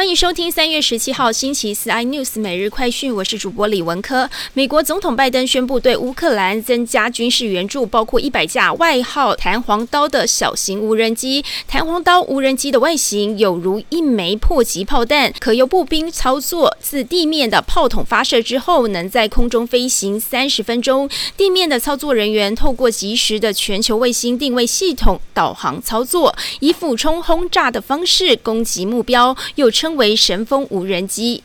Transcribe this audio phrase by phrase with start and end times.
[0.00, 4.30] 欢迎收听三月十七号星期四 iNews 每日快讯，我是主播李文科。
[4.54, 11.44] 美国总统拜登宣布对乌克兰增加军事援助，包括一百架外号“弹簧刀”的小型无人机。
[11.68, 16.74] 弹簧刀无人机的外形有如一枚迫击炮弹，可由步兵操作。
[16.80, 21.10] 自地面的炮筒发射之后，能在空中飞行三十分钟。
[21.36, 29.89] 地面的操作人员透过及时的全球卫星定位系统导航操作，以俯冲轰炸的方式攻击目标，又称。
[29.96, 31.42] 为神风无人机。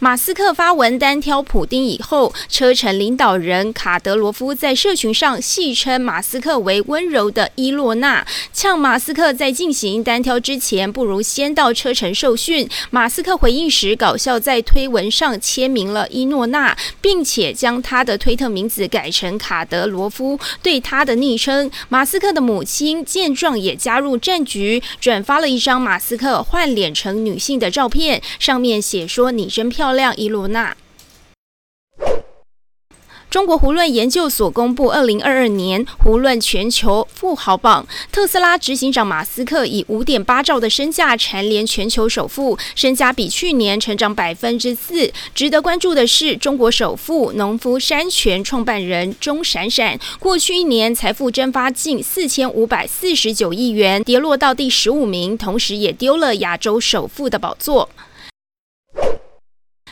[0.00, 12.68] 马斯克发文单挑普丁以后，车臣领导人卡德罗夫在社群上戏称马斯克为温柔的伊洛娜，呛马斯克在进行单挑之前，不如先到车臣受训。
[12.90, 21.70] 马斯克回应时搞笑，在推文上签名了伊诺娜，并且将他的推特名字改成卡德罗夫，对他的昵称。
[21.88, 30.76] 马斯克的母亲见状也加入战局，转发了一张马斯克换脸成女性的照片，上面写说：“你真漂亮。”亮伊罗娜。
[33.30, 45.10] 中国胡润研究所公布二零二二年胡润全球富豪榜，特斯拉执行长马斯克以五点八兆的身价蝉联全球首富，身家比去年成长百分之四。
[45.34, 57.88] 值得关注的是，中国首富农夫山泉创办人钟闪闪，过去一年财富蒸发近四千五百四十九亿元，跌落到第十五名，同时也丢了亚洲首富的宝座。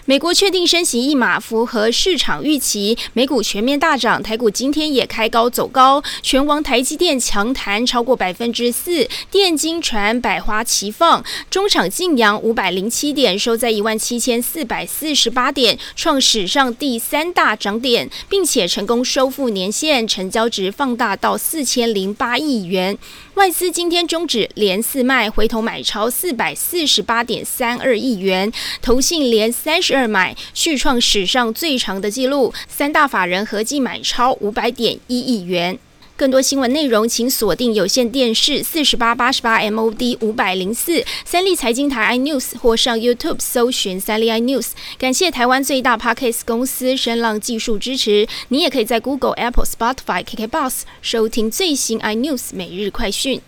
[0.04, 22.98] 美国确定升息一码，符合市场预期，美股全面大涨，台股今天也开高走高，全王台积电强弹超过百分之四，电金传百花齐放，中场净扬五百零七点，收在一万七千四百四十八点，创史上第三大涨点，并且成功收复年线，成交值放大到四千零八亿元。
[23.34, 28.52] 外资今天终止连四卖，回头买超四百四十八点三二亿元，
[28.82, 32.52] 投信连三十二买，续创史上最长的纪录。
[32.66, 35.78] 三大法人合计买超五百点一亿元。
[36.14, 44.68] 更多新闻内容，请锁定有线电视四十八八十八 MOD 五百零四三立财经台 iNews 或上 YouTube 搜寻三立 iNews。
[44.98, 48.28] 感谢台湾最大 Podcast 公司声浪技术支持。
[48.48, 53.42] 你也可以在 Google、Apple、Spotify、KKBox 收听最新 iNews 每日快讯。